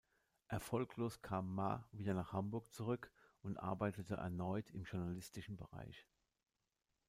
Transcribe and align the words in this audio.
Erfolglos 0.47 1.21
kam 1.21 1.53
Marr 1.53 1.87
wieder 1.91 2.15
nach 2.15 2.33
Hamburg 2.33 2.73
zurück 2.73 3.11
und 3.43 3.57
arbeitete 3.57 4.15
erneut 4.15 4.71
im 4.71 4.85
journalistischen 4.85 5.57
Bereich. 5.57 6.07